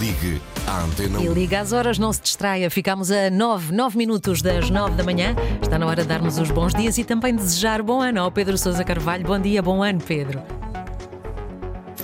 Ligue 0.00 0.40
à 0.66 0.82
Antena 0.84 1.20
E 1.20 1.28
1. 1.28 1.32
liga 1.32 1.60
às 1.60 1.72
horas, 1.72 1.98
não 1.98 2.12
se 2.12 2.22
distraia. 2.22 2.70
Ficamos 2.70 3.10
a 3.10 3.30
9, 3.30 3.72
9 3.72 3.98
minutos 3.98 4.40
das 4.40 4.70
9 4.70 4.94
da 4.96 5.04
manhã. 5.04 5.34
Está 5.60 5.78
na 5.78 5.86
hora 5.86 6.02
de 6.02 6.08
darmos 6.08 6.38
os 6.38 6.50
bons 6.50 6.74
dias 6.74 6.96
e 6.98 7.04
também 7.04 7.34
desejar 7.34 7.82
bom 7.82 8.00
ano 8.00 8.20
ao 8.20 8.30
Pedro 8.32 8.56
Sousa 8.56 8.82
Carvalho. 8.84 9.24
Bom 9.24 9.38
dia, 9.38 9.60
bom 9.62 9.82
ano, 9.82 10.00
Pedro. 10.00 10.40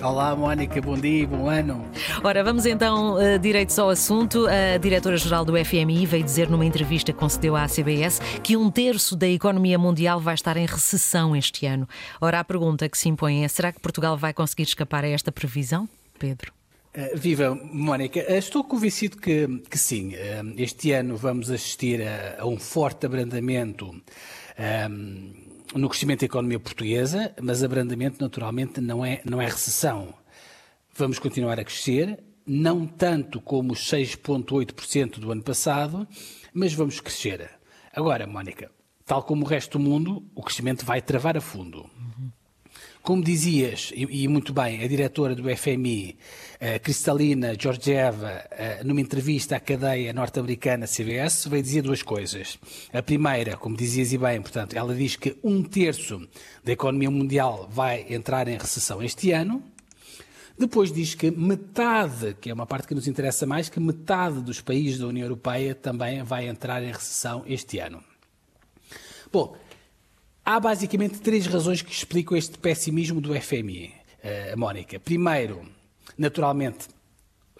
Olá, 0.02 0.36
Mónica, 0.36 0.80
bom 0.80 0.96
dia, 0.96 1.26
bom 1.26 1.48
ano. 1.48 1.84
Ora, 2.22 2.44
vamos 2.44 2.66
então 2.66 3.14
uh, 3.14 3.38
direitos 3.38 3.76
ao 3.78 3.88
assunto. 3.88 4.46
A 4.46 4.76
diretora-geral 4.78 5.44
do 5.44 5.54
FMI 5.64 6.06
veio 6.06 6.22
dizer 6.22 6.48
numa 6.48 6.64
entrevista 6.64 7.12
que 7.12 7.18
concedeu 7.18 7.56
à 7.56 7.66
CBS 7.66 8.20
que 8.42 8.56
um 8.56 8.70
terço 8.70 9.16
da 9.16 9.26
economia 9.26 9.76
mundial 9.78 10.20
vai 10.20 10.34
estar 10.34 10.56
em 10.56 10.66
recessão 10.66 11.34
este 11.34 11.66
ano. 11.66 11.88
Ora, 12.20 12.38
a 12.38 12.44
pergunta 12.44 12.88
que 12.88 12.96
se 12.96 13.08
impõe 13.08 13.44
é: 13.44 13.48
será 13.48 13.72
que 13.72 13.80
Portugal 13.80 14.16
vai 14.16 14.32
conseguir 14.32 14.64
escapar 14.64 15.04
a 15.04 15.08
esta 15.08 15.32
previsão, 15.32 15.88
Pedro? 16.16 16.57
Uh, 16.96 17.16
viva, 17.16 17.54
Mónica. 17.54 18.20
Uh, 18.20 18.34
estou 18.34 18.64
convencido 18.64 19.18
que, 19.18 19.46
que 19.70 19.78
sim. 19.78 20.14
Uh, 20.14 20.54
este 20.56 20.92
ano 20.92 21.16
vamos 21.16 21.50
assistir 21.50 22.02
a, 22.02 22.42
a 22.42 22.46
um 22.46 22.58
forte 22.58 23.06
abrandamento 23.06 23.94
no 25.74 25.88
crescimento 25.88 26.20
da 26.20 26.26
economia 26.26 26.58
portuguesa, 26.58 27.32
mas 27.40 27.62
abrandamento 27.62 28.20
naturalmente 28.20 28.80
não 28.80 29.04
é, 29.04 29.20
não 29.24 29.40
é 29.40 29.44
recessão. 29.44 30.12
Vamos 30.96 31.20
continuar 31.20 31.60
a 31.60 31.64
crescer, 31.64 32.18
não 32.44 32.84
tanto 32.84 33.40
como 33.40 33.72
os 33.72 33.88
6,8% 33.88 35.20
do 35.20 35.30
ano 35.30 35.42
passado, 35.42 36.08
mas 36.52 36.72
vamos 36.72 36.98
crescer. 36.98 37.48
Agora, 37.92 38.26
Mónica, 38.26 38.68
tal 39.04 39.22
como 39.22 39.44
o 39.44 39.48
resto 39.48 39.78
do 39.78 39.84
mundo, 39.84 40.24
o 40.34 40.42
crescimento 40.42 40.84
vai 40.84 41.00
travar 41.00 41.36
a 41.36 41.40
fundo. 41.40 41.88
Como 43.08 43.24
dizias, 43.24 43.90
e, 43.94 44.24
e, 44.24 44.28
muito 44.28 44.52
bem, 44.52 44.84
a 44.84 44.86
diretora 44.86 45.34
do 45.34 45.44
FMI, 45.56 46.14
a 46.60 46.78
Cristalina 46.78 47.54
Georgieva, 47.58 48.44
numa 48.84 49.00
entrevista 49.00 49.56
à 49.56 49.60
cadeia 49.60 50.12
norte-americana 50.12 50.86
CBS, 50.86 51.46
veio 51.46 51.62
dizer 51.62 51.80
duas 51.80 52.02
coisas. 52.02 52.58
A 52.92 53.02
primeira, 53.02 53.56
como 53.56 53.74
dizias 53.74 54.12
e 54.12 54.18
bem, 54.18 54.42
portanto, 54.42 54.74
ela 54.76 54.94
diz 54.94 55.16
que 55.16 55.38
um 55.42 55.62
terço 55.62 56.28
da 56.62 56.72
economia 56.72 57.10
mundial 57.10 57.66
vai 57.72 58.04
entrar 58.10 58.46
em 58.46 58.58
recessão 58.58 59.02
este 59.02 59.32
ano. 59.32 59.62
Depois 60.58 60.92
diz 60.92 61.14
que 61.14 61.30
metade, 61.30 62.36
que 62.38 62.50
é 62.50 62.52
uma 62.52 62.66
parte 62.66 62.88
que 62.88 62.94
nos 62.94 63.08
interessa 63.08 63.46
mais, 63.46 63.70
que 63.70 63.80
metade 63.80 64.42
dos 64.42 64.60
países 64.60 64.98
da 64.98 65.06
União 65.06 65.24
Europeia 65.24 65.74
também 65.74 66.22
vai 66.22 66.46
entrar 66.46 66.82
em 66.82 66.92
recessão 66.92 67.42
este 67.46 67.78
ano. 67.78 68.04
Bom, 69.32 69.56
Há 70.50 70.58
basicamente 70.58 71.20
três 71.20 71.46
razões 71.46 71.82
que 71.82 71.92
explicam 71.92 72.34
este 72.34 72.56
pessimismo 72.58 73.20
do 73.20 73.38
FMI, 73.38 73.92
uh, 74.24 74.58
Mónica. 74.58 74.98
Primeiro, 74.98 75.60
naturalmente, 76.16 76.88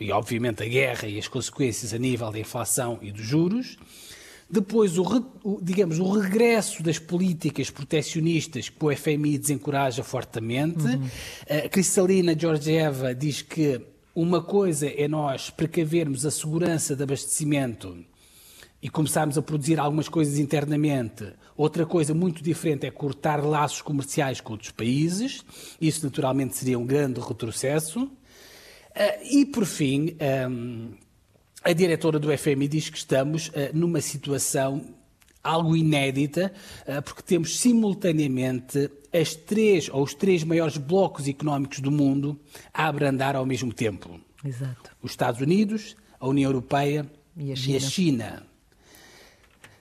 e 0.00 0.11
obviamente 0.11 0.62
a 0.62 0.67
guerra 0.67 1.06
e 1.06 1.19
as 1.19 1.28
consequências 1.28 1.92
a 1.92 1.98
nível 1.98 2.33
da 2.33 2.39
inflação 2.39 2.98
e 3.03 3.12
dos 3.12 3.27
juros. 3.27 3.77
Depois, 4.48 4.97
o, 4.97 5.03
o, 5.44 5.61
digamos, 5.62 5.98
o 5.98 6.11
regresso 6.12 6.83
das 6.83 6.98
políticas 6.98 7.69
proteccionistas 7.69 8.70
que 8.70 8.83
o 8.83 8.97
FMI 8.97 9.36
desencoraja 9.36 10.03
fortemente. 10.03 10.83
Uhum. 10.83 11.11
A 11.66 11.69
Cristalina 11.69 12.34
Georgieva 12.34 13.14
diz 13.14 13.42
que 13.42 13.83
uma 14.14 14.41
coisa 14.41 14.89
é 14.89 15.06
nós 15.06 15.50
precavermos 15.50 16.25
a 16.25 16.31
segurança 16.31 16.97
de 16.97 17.03
abastecimento 17.03 18.03
e 18.81 18.89
começarmos 18.89 19.37
a 19.37 19.43
produzir 19.43 19.81
algumas 19.81 20.09
coisas 20.09 20.39
internamente. 20.39 21.33
Outra 21.57 21.84
coisa 21.84 22.15
muito 22.15 22.43
diferente 22.43 22.87
é 22.87 22.91
cortar 22.91 23.45
laços 23.45 23.83
comerciais 23.83 24.41
com 24.41 24.53
outros 24.53 24.71
países. 24.71 25.45
Isso, 25.81 26.05
naturalmente, 26.05 26.57
seria 26.57 26.79
um 26.79 26.87
grande 26.87 27.21
retrocesso. 27.21 28.11
E, 29.31 29.45
por 29.47 29.65
fim, 29.65 30.17
a 31.65 31.73
diretora 31.73 32.19
do 32.19 32.37
FMI 32.37 32.69
diz 32.69 32.89
que 32.89 32.99
estamos 32.99 33.51
numa 33.75 34.01
situação 34.01 34.95
algo 35.43 35.77
inédita, 35.77 36.53
porque 37.05 37.23
temos 37.23 37.59
simultaneamente 37.59 38.91
as 39.12 39.34
três 39.34 39.88
ou 39.88 40.03
os 40.03 40.15
três 40.15 40.44
maiores 40.44 40.77
blocos 40.77 41.27
económicos 41.27 41.81
do 41.81 41.91
mundo 41.91 42.38
a 42.72 42.87
abrandar 42.87 43.34
ao 43.34 43.47
mesmo 43.47 43.72
tempo. 43.72 44.21
Exato. 44.44 44.91
Os 45.03 45.12
Estados 45.12 45.41
Unidos, 45.41 45.97
a 46.21 46.28
União 46.28 46.49
Europeia 46.49 47.11
e 47.37 47.50
a 47.50 47.56
China. 47.56 47.72
E 47.72 47.77
a 47.77 47.81
China. 47.81 48.47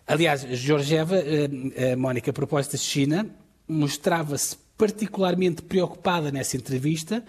Aliás, 0.08 0.42
Georgieva, 0.42 1.18
a 1.18 1.98
Mónica, 1.98 2.32
a 2.32 2.34
propósito 2.34 2.72
da 2.72 2.78
China, 2.78 3.28
mostrava-se 3.68 4.56
particularmente 4.78 5.62
preocupada 5.62 6.32
nessa 6.32 6.56
entrevista, 6.56 7.24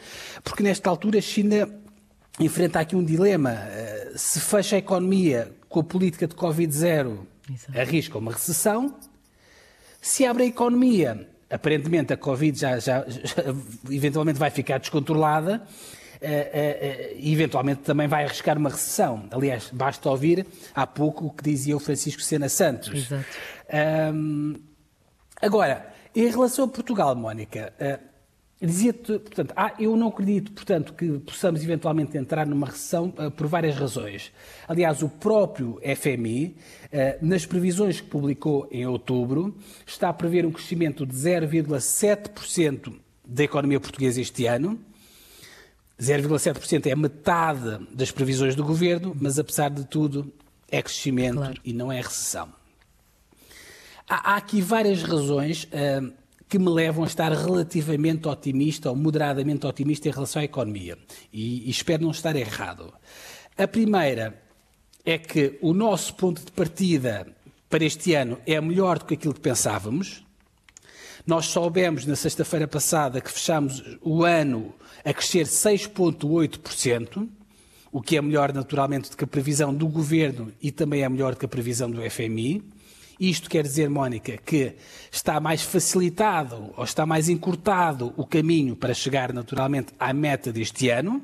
porque 0.45 0.63
nesta 0.63 0.89
altura 0.89 1.19
a 1.19 1.23
China 1.23 1.69
enfrenta 2.39 2.79
aqui 2.79 2.95
um 2.95 3.03
dilema. 3.05 3.57
Se 4.15 4.39
fecha 4.39 4.77
a 4.77 4.79
economia 4.79 5.51
com 5.69 5.81
a 5.81 5.85
política 5.85 6.29
de 6.29 6.35
Covid-0, 6.35 7.19
arrisca 7.75 8.19
uma 8.19 8.33
recessão. 8.33 8.95
Se 10.01 10.25
abre 10.25 10.45
a 10.45 10.47
economia, 10.47 11.29
aparentemente 11.51 12.13
a 12.13 12.17
Covid 12.17 12.59
já, 12.59 12.79
já, 12.79 13.05
já 13.09 13.43
eventualmente 13.91 14.39
vai 14.39 14.51
ficar 14.51 14.79
descontrolada, 14.79 15.67
eventualmente 17.23 17.83
também 17.83 18.09
vai 18.09 18.25
arriscar 18.25 18.59
uma 18.59 18.71
recessão. 18.71 19.25
Aliás, 19.31 19.71
basta 19.73 20.11
ouvir 20.11 20.47
há 20.75 20.87
pouco 20.87 21.27
o 21.27 21.31
que 21.31 21.43
dizia 21.43 21.77
o 21.77 21.81
Francisco 21.81 22.23
Sena 22.23 22.49
Santos. 22.49 22.95
Exato. 22.95 23.25
agora, 25.41 25.93
em 26.15 26.29
relação 26.29 26.65
a 26.65 26.69
Portugal, 26.69 27.15
Mónica, 27.15 27.73
dizia-te, 28.61 29.19
portanto, 29.21 29.53
ah, 29.55 29.73
eu 29.79 29.97
não 29.97 30.09
acredito, 30.09 30.51
portanto, 30.51 30.93
que 30.93 31.21
possamos 31.21 31.63
eventualmente 31.63 32.19
entrar 32.19 32.45
numa 32.47 32.67
recessão 32.67 33.11
por 33.37 33.47
várias 33.47 33.77
razões. 33.77 34.33
Aliás, 34.67 35.03
o 35.03 35.09
próprio 35.09 35.81
FMI, 35.97 36.57
nas 37.23 37.47
previsões 37.47 38.01
que 38.01 38.09
publicou 38.09 38.67
em 38.73 38.85
outubro, 38.87 39.57
está 39.87 40.09
a 40.09 40.13
prever 40.13 40.45
um 40.45 40.51
crescimento 40.51 41.07
de 41.07 41.15
0,7% 41.15 42.95
da 43.25 43.45
economia 43.45 43.79
portuguesa 43.79 44.21
este 44.21 44.47
ano. 44.47 44.81
0,7% 46.01 46.87
é 46.87 46.95
metade 46.95 47.87
das 47.93 48.11
previsões 48.11 48.55
do 48.55 48.65
governo, 48.65 49.17
mas 49.21 49.39
apesar 49.39 49.69
de 49.71 49.85
tudo 49.85 50.33
é 50.71 50.81
crescimento 50.83 51.39
Claro. 51.39 51.61
e 51.65 51.73
não 51.73 51.91
é 51.91 52.01
recessão. 52.01 52.53
Há, 54.09 54.33
há 54.33 54.37
aqui 54.37 54.61
várias 54.61 55.03
razões 55.03 55.67
ah, 55.73 56.09
que 56.49 56.59
me 56.59 56.71
levam 56.71 57.05
a 57.05 57.07
estar 57.07 57.31
relativamente 57.33 58.27
otimista 58.27 58.89
ou 58.89 58.97
moderadamente 58.97 59.67
otimista 59.67 60.09
em 60.09 60.13
relação 60.13 60.41
à 60.41 60.45
economia. 60.45 60.97
E, 61.33 61.67
e 61.67 61.71
espero 61.71 62.05
não 62.05 62.11
estar 62.11 62.35
errado. 62.37 62.93
A 63.57 63.67
primeira 63.67 64.41
é 65.05 65.19
que 65.19 65.59
o 65.61 65.75
nosso 65.75 66.15
ponto 66.15 66.45
de 66.45 66.53
partida 66.53 67.27
para 67.69 67.85
este 67.85 68.15
ano 68.15 68.39
é 68.47 68.59
melhor 68.61 68.99
do 68.99 69.05
que 69.05 69.15
aquilo 69.15 69.35
que 69.35 69.41
pensávamos. 69.41 70.25
Nós 71.29 71.45
soubemos 71.45 72.07
na 72.07 72.17
sexta-feira 72.17 72.67
passada 72.67 73.21
que 73.21 73.31
fechámos 73.31 73.85
o 74.01 74.25
ano 74.25 74.75
a 75.05 75.13
crescer 75.13 75.45
6,8%, 75.45 77.29
o 77.93 78.01
que 78.01 78.17
é 78.17 78.23
melhor 78.23 78.51
naturalmente 78.51 79.11
do 79.11 79.17
que 79.19 79.25
a 79.25 79.27
previsão 79.27 79.75
do 79.75 79.87
governo 79.89 80.51
e 80.59 80.73
também 80.73 81.03
é 81.03 81.09
melhor 81.11 81.35
do 81.35 81.39
que 81.39 81.45
a 81.45 81.49
previsão 81.49 81.91
do 81.91 82.01
FMI. 82.11 82.65
Isto 83.21 83.51
quer 83.51 83.63
dizer, 83.63 83.91
Mónica, 83.91 84.39
que 84.39 84.77
está 85.13 85.39
mais 85.39 85.61
facilitado 85.61 86.73
ou 86.75 86.83
está 86.83 87.05
mais 87.05 87.29
encurtado 87.29 88.15
o 88.17 88.25
caminho 88.25 88.75
para 88.75 88.95
chegar 88.95 89.31
naturalmente 89.31 89.93
à 90.01 90.15
meta 90.15 90.51
deste 90.51 90.89
ano. 90.89 91.23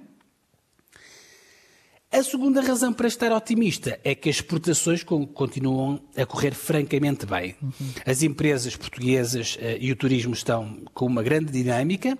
A 2.14 2.22
segunda 2.22 2.60
razão 2.60 2.92
para 2.92 3.08
estar 3.08 3.32
otimista 3.32 3.98
é 4.04 4.14
que 4.14 4.30
as 4.30 4.36
exportações 4.36 5.02
continuam 5.02 6.00
a 6.16 6.24
correr 6.24 6.54
francamente 6.54 7.26
bem. 7.26 7.56
Uhum. 7.60 7.72
As 8.06 8.22
empresas 8.22 8.76
portuguesas 8.76 9.56
uh, 9.56 9.76
e 9.80 9.90
o 9.90 9.96
turismo 9.96 10.32
estão 10.32 10.78
com 10.94 11.06
uma 11.06 11.24
grande 11.24 11.50
dinâmica. 11.50 12.16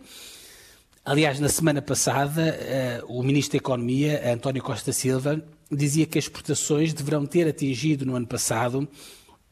Aliás, 1.04 1.38
na 1.38 1.48
semana 1.48 1.80
passada, 1.80 2.58
uh, 3.06 3.20
o 3.20 3.22
Ministro 3.22 3.52
da 3.52 3.58
Economia, 3.58 4.32
António 4.32 4.64
Costa 4.64 4.92
Silva, 4.92 5.40
dizia 5.70 6.06
que 6.06 6.18
as 6.18 6.24
exportações 6.24 6.92
deverão 6.92 7.24
ter 7.24 7.46
atingido 7.46 8.04
no 8.04 8.16
ano 8.16 8.26
passado 8.26 8.88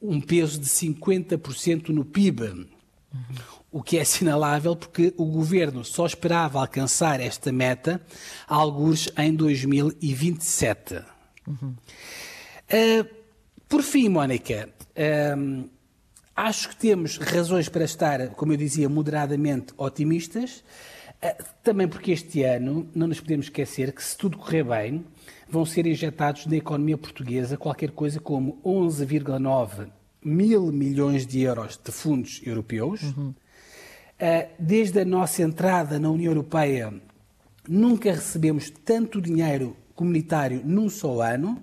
um 0.01 0.21
peso 0.21 0.59
de 0.59 0.67
50% 0.67 1.91
no 1.91 2.05
PIB. 2.05 2.67
O 3.73 3.83
que 3.83 3.97
é 3.97 4.03
assinalável 4.03 4.77
porque 4.77 5.15
o 5.17 5.25
governo 5.25 5.83
só 5.85 6.05
esperava 6.05 6.61
alcançar 6.61 7.21
esta 7.21 7.51
meta 7.51 8.01
alguns 8.47 9.11
em 9.17 9.35
2027. 9.35 11.03
Uhum. 11.49 11.75
Uh, 12.69 13.23
por 13.67 13.83
fim, 13.83 14.11
Mónica, 14.11 14.69
uh, 14.91 15.69
acho 16.37 16.69
que 16.69 16.77
temos 16.77 17.17
razões 17.17 17.71
para 17.71 17.85
estar, 17.85 18.29
como 18.35 18.53
eu 18.53 18.59
dizia, 18.59 18.89
moderadamente 18.89 19.73
otimistas. 19.79 20.63
Uh, 21.23 21.45
também 21.63 21.89
porque 21.89 22.13
este 22.13 22.43
ano, 22.43 22.87
não 22.95 23.07
nos 23.07 23.21
podemos 23.21 23.47
esquecer 23.47 23.93
que, 23.93 24.05
se 24.05 24.17
tudo 24.19 24.37
correr 24.37 24.65
bem, 24.65 25.05
vão 25.49 25.65
ser 25.65 25.87
injetados 25.87 26.47
na 26.47 26.57
economia 26.57 26.99
portuguesa 26.99 27.57
qualquer 27.57 27.91
coisa 27.93 28.21
como 28.21 28.61
11,9 28.63 29.89
mil 30.25 30.71
milhões 30.71 31.27
de 31.27 31.41
euros 31.41 31.79
de 31.83 31.91
fundos 31.91 32.41
europeus. 32.45 33.03
Uhum. 33.03 33.35
Desde 34.57 35.01
a 35.01 35.05
nossa 35.05 35.43
entrada 35.43 35.99
na 35.99 36.09
União 36.09 36.31
Europeia, 36.31 36.95
nunca 37.69 38.13
recebemos 38.13 38.71
tanto 38.71 39.21
dinheiro 39.21 39.77
comunitário 39.97 40.63
num 40.65 40.89
só 40.89 41.21
ano. 41.23 41.61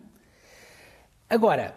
Agora, 1.29 1.73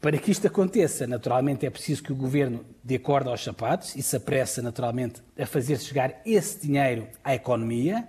para 0.00 0.16
que 0.16 0.30
isto 0.30 0.46
aconteça, 0.46 1.04
naturalmente 1.06 1.66
é 1.66 1.70
preciso 1.70 2.04
que 2.04 2.12
o 2.12 2.16
governo 2.16 2.64
dê 2.84 2.96
corda 2.98 3.30
aos 3.30 3.42
sapatos 3.42 3.96
e 3.96 4.02
se 4.02 4.14
apresse 4.14 4.62
naturalmente 4.62 5.20
a 5.36 5.44
fazer 5.44 5.76
chegar 5.80 6.20
esse 6.24 6.64
dinheiro 6.64 7.08
à 7.24 7.34
economia. 7.34 8.08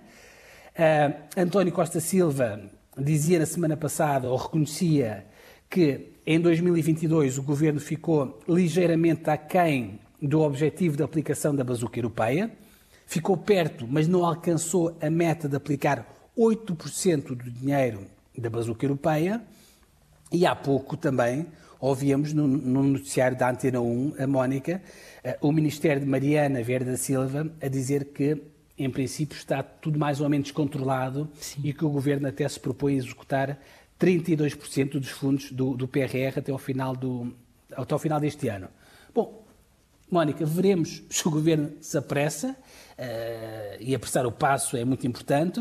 Uh, 0.70 1.40
António 1.40 1.72
Costa 1.72 1.98
Silva 1.98 2.70
dizia 2.96 3.40
na 3.40 3.46
semana 3.46 3.76
passada, 3.76 4.30
ou 4.30 4.36
reconhecia, 4.36 5.26
que 5.68 6.12
em 6.24 6.38
2022 6.38 7.38
o 7.38 7.42
governo 7.42 7.80
ficou 7.80 8.38
ligeiramente 8.48 9.28
aquém 9.28 9.98
do 10.20 10.40
objetivo 10.40 10.96
de 10.96 11.02
aplicação 11.02 11.54
da 11.54 11.64
bazuca 11.64 11.98
europeia, 11.98 12.50
ficou 13.06 13.36
perto, 13.36 13.86
mas 13.88 14.06
não 14.06 14.24
alcançou 14.24 14.96
a 15.00 15.10
meta 15.10 15.48
de 15.48 15.56
aplicar 15.56 16.06
8% 16.36 17.34
do 17.34 17.50
dinheiro 17.50 18.00
da 18.36 18.48
bazuca 18.48 18.84
europeia. 18.84 19.42
E 20.32 20.46
há 20.46 20.54
pouco 20.54 20.96
também 20.96 21.46
ouvíamos 21.80 22.32
no, 22.32 22.46
no 22.46 22.82
noticiário 22.82 23.36
da 23.36 23.50
Antena 23.50 23.80
1 23.80 24.14
a 24.18 24.26
Mónica, 24.26 24.82
uh, 25.24 25.48
o 25.48 25.50
Ministério 25.50 26.00
de 26.00 26.06
Mariana 26.06 26.62
Verde 26.62 26.90
da 26.90 26.96
Silva, 26.96 27.50
a 27.60 27.68
dizer 27.68 28.06
que 28.06 28.40
em 28.80 28.88
princípio, 28.88 29.36
está 29.36 29.62
tudo 29.62 29.98
mais 29.98 30.22
ou 30.22 30.28
menos 30.28 30.50
controlado 30.50 31.28
Sim. 31.38 31.60
e 31.64 31.72
que 31.72 31.84
o 31.84 31.90
Governo 31.90 32.26
até 32.26 32.48
se 32.48 32.58
propõe 32.58 32.94
a 32.94 32.96
executar 32.96 33.58
32% 34.00 34.92
dos 34.92 35.10
fundos 35.10 35.52
do, 35.52 35.76
do, 35.76 35.86
PRR 35.86 36.38
até 36.38 36.50
ao, 36.50 36.56
final 36.56 36.96
do, 36.96 37.30
até 37.72 37.92
ao 37.92 37.98
final 37.98 38.18
deste 38.18 38.48
ano. 38.48 38.68
Bom, 39.14 39.44
Mónica, 40.10 40.44
veremos 40.44 41.02
se 41.10 41.26
o 41.26 41.30
Governo 41.30 41.72
se 41.80 41.96
apressa 41.96 42.50
uh, 42.50 43.76
e 43.78 43.94
apressar 43.94 44.26
o 44.26 44.32
passo 44.32 44.76
é 44.76 44.84
muito 44.84 45.06
importante. 45.06 45.60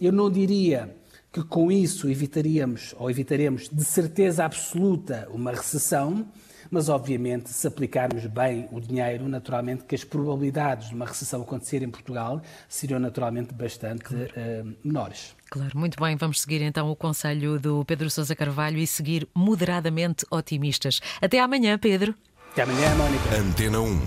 Eu 0.00 0.12
não 0.12 0.30
diria 0.30 0.94
que 1.32 1.42
com 1.42 1.70
isso 1.70 2.08
evitaríamos 2.08 2.94
ou 2.98 3.10
evitaremos 3.10 3.68
de 3.68 3.84
certeza 3.84 4.44
absoluta 4.44 5.28
uma 5.30 5.50
recessão, 5.50 6.26
mas 6.70 6.88
obviamente 6.88 7.50
se 7.50 7.66
aplicarmos 7.66 8.24
bem 8.26 8.68
o 8.72 8.80
dinheiro, 8.80 9.28
naturalmente 9.28 9.84
que 9.84 9.94
as 9.94 10.02
probabilidades 10.02 10.88
de 10.88 10.94
uma 10.94 11.04
recessão 11.04 11.42
acontecer 11.42 11.82
em 11.82 11.90
Portugal 11.90 12.40
seriam 12.68 12.98
naturalmente 12.98 13.52
bastante 13.52 14.04
claro. 14.04 14.30
uh, 14.34 14.76
menores. 14.82 15.36
Claro, 15.50 15.78
muito 15.78 16.00
bem. 16.02 16.16
Vamos 16.16 16.40
seguir 16.40 16.62
então 16.62 16.90
o 16.90 16.96
conselho 16.96 17.60
do 17.60 17.84
Pedro 17.84 18.10
Sousa 18.10 18.34
Carvalho 18.34 18.78
e 18.78 18.86
seguir 18.86 19.28
moderadamente 19.34 20.24
otimistas. 20.30 21.00
Até 21.20 21.38
amanhã, 21.38 21.78
Pedro. 21.78 22.14
Até 22.56 22.62
amanhã, 22.62 22.94
Mónica. 22.94 23.36
Antena 23.36 23.80
1. 23.82 24.00